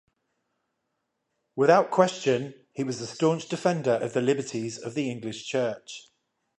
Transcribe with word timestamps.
Without 1.55 1.91
question 1.91 2.55
he 2.73 2.83
was 2.83 2.99
a 3.01 3.05
staunch 3.05 3.47
defender 3.47 3.99
of 4.01 4.13
the 4.13 4.21
liberties 4.21 4.79
of 4.79 4.95
the 4.95 5.11
English 5.11 5.45
church. 5.45 6.09